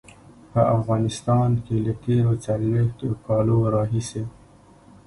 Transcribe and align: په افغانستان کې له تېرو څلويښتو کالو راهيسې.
په 0.51 0.61
افغانستان 0.77 1.49
کې 1.65 1.75
له 1.85 1.93
تېرو 2.03 2.33
څلويښتو 2.45 3.07
کالو 3.25 3.57
راهيسې. 3.75 4.23